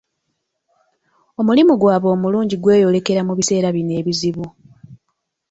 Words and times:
Omulimu 1.39 1.73
gwabwe 1.81 2.09
omulungi 2.15 2.55
gweyolekera 2.57 3.21
mu 3.27 3.33
biseera 3.37 3.67
bino 3.75 3.93
ebizibu. 4.01 4.45